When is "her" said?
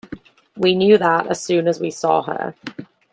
2.23-2.55